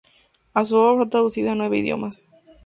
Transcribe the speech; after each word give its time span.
А 0.55 0.65
su 0.65 0.77
obra 0.79 1.03
fue 1.05 1.11
traducida 1.11 1.51
a 1.51 1.55
nueve 1.55 1.77
idiomas. 1.77 2.25